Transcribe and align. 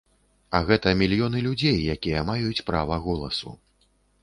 А 0.59 0.61
гэта 0.71 0.93
мільёны 1.01 1.43
людзей, 1.49 1.77
якія 1.97 2.25
маюць 2.31 2.65
права 2.73 3.01
голасу. 3.07 3.57